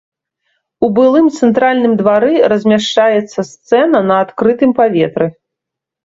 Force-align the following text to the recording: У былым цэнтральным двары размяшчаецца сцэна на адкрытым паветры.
У 0.85 0.87
былым 0.97 1.25
цэнтральным 1.39 1.91
двары 1.99 2.33
размяшчаецца 2.53 3.39
сцэна 3.49 3.97
на 4.13 4.17
адкрытым 4.23 4.71
паветры. 4.79 5.27